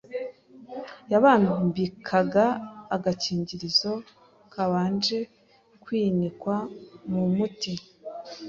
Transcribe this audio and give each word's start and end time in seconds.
yabambikaga 1.11 2.45
agakingirizo 2.95 3.91
kabanje 4.53 5.19
kwinikwa 5.83 6.55
mu 7.11 7.23
muti, 7.35 7.73